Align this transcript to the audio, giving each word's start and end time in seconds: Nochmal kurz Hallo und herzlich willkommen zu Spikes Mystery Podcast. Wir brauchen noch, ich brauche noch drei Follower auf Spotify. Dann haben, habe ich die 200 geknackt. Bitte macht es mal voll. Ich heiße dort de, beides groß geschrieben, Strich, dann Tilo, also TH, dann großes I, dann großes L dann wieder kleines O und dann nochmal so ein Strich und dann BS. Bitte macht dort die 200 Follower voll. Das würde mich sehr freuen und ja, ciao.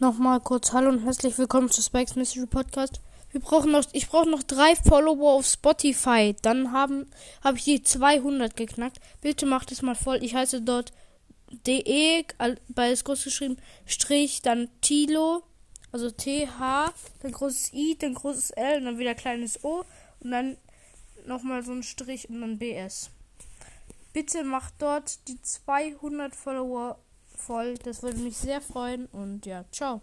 Nochmal 0.00 0.40
kurz 0.40 0.72
Hallo 0.72 0.88
und 0.88 1.04
herzlich 1.04 1.36
willkommen 1.36 1.70
zu 1.70 1.82
Spikes 1.82 2.16
Mystery 2.16 2.46
Podcast. 2.46 3.02
Wir 3.32 3.40
brauchen 3.42 3.70
noch, 3.70 3.84
ich 3.92 4.08
brauche 4.08 4.30
noch 4.30 4.42
drei 4.42 4.74
Follower 4.74 5.34
auf 5.34 5.44
Spotify. 5.44 6.34
Dann 6.40 6.72
haben, 6.72 7.04
habe 7.44 7.58
ich 7.58 7.64
die 7.64 7.82
200 7.82 8.56
geknackt. 8.56 8.98
Bitte 9.20 9.44
macht 9.44 9.70
es 9.72 9.82
mal 9.82 9.94
voll. 9.94 10.24
Ich 10.24 10.34
heiße 10.34 10.62
dort 10.62 10.94
de, 11.66 12.24
beides 12.70 13.04
groß 13.04 13.24
geschrieben, 13.24 13.58
Strich, 13.84 14.40
dann 14.40 14.70
Tilo, 14.80 15.42
also 15.92 16.10
TH, 16.10 16.94
dann 17.20 17.32
großes 17.32 17.74
I, 17.74 17.94
dann 17.98 18.14
großes 18.14 18.52
L 18.52 18.82
dann 18.82 18.98
wieder 18.98 19.14
kleines 19.14 19.62
O 19.62 19.84
und 20.20 20.30
dann 20.30 20.56
nochmal 21.26 21.62
so 21.62 21.72
ein 21.72 21.82
Strich 21.82 22.30
und 22.30 22.40
dann 22.40 22.58
BS. 22.58 23.10
Bitte 24.14 24.44
macht 24.44 24.72
dort 24.78 25.28
die 25.28 25.42
200 25.42 26.34
Follower 26.34 26.98
voll. 27.40 27.74
Das 27.84 28.02
würde 28.02 28.18
mich 28.18 28.36
sehr 28.36 28.60
freuen 28.60 29.06
und 29.06 29.46
ja, 29.46 29.64
ciao. 29.72 30.02